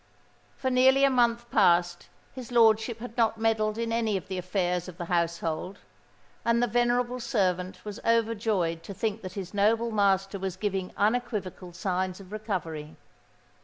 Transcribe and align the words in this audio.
For 0.55 0.71
nearly 0.71 1.03
a 1.03 1.11
month 1.11 1.47
past 1.51 2.09
his 2.33 2.51
lordship 2.51 2.97
had 2.97 3.15
not 3.17 3.37
meddled 3.37 3.77
in 3.77 3.93
any 3.93 4.17
of 4.17 4.29
the 4.29 4.39
affairs 4.39 4.87
of 4.87 4.97
the 4.97 5.05
household; 5.05 5.77
and 6.43 6.57
the 6.57 6.65
venerable 6.65 7.19
servant 7.19 7.85
was 7.85 7.99
overjoyed 8.03 8.81
to 8.81 8.95
think 8.95 9.21
that 9.21 9.33
his 9.33 9.53
noble 9.53 9.91
master 9.91 10.39
was 10.39 10.55
giving 10.57 10.91
unequivocal 10.97 11.71
signs 11.71 12.19
of 12.19 12.31
recovery. 12.31 12.95